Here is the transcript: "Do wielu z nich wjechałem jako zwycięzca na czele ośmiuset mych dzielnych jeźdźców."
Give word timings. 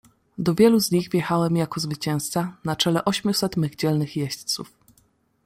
"Do 0.39 0.55
wielu 0.55 0.79
z 0.79 0.91
nich 0.91 1.09
wjechałem 1.09 1.55
jako 1.55 1.79
zwycięzca 1.79 2.57
na 2.65 2.75
czele 2.75 3.05
ośmiuset 3.05 3.57
mych 3.57 3.75
dzielnych 3.75 4.15
jeźdźców." 4.15 4.73